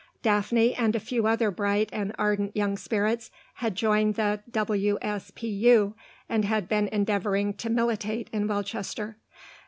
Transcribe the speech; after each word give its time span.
Daphne, 0.23 0.73
and 0.73 0.95
a 0.95 0.99
few 0.99 1.27
other 1.27 1.51
bright 1.51 1.87
and 1.93 2.11
ardent 2.17 2.57
young 2.57 2.75
spirits, 2.75 3.29
had 3.61 3.75
joined 3.75 4.15
the 4.15 4.41
W.S.P.U., 4.49 5.93
and 6.27 6.43
had 6.43 6.67
been 6.67 6.87
endeavouring 6.87 7.53
to 7.53 7.69
militate 7.69 8.27
in 8.33 8.47
Welchester. 8.47 9.17